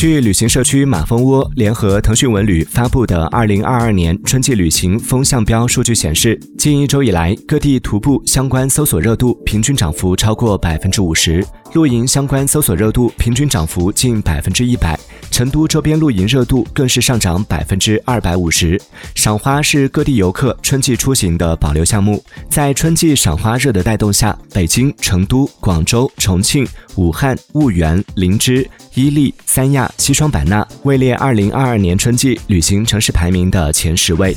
[0.00, 14.98] 据旅行社区马蜂窝联合腾讯文旅发布的二零二二年春季旅行风向标数据显示，近一周以来，各地徒步相关搜索热度平均涨幅超过百分之五十，露营相关搜索热度平均涨幅近百分之一百，
[15.30, 18.80] 成都周边露营热度更是上涨百分之二百五十。
[19.14, 28.68] 赏花是各地游客春季出行的保留项目，在春季赏花热的带动下，北京、成都、广州、重庆、武汉、婺源、林芝。
[28.94, 34.36] 伊利、三亚、西双版纳位列二零二二年春季旅行城市排名的前十位。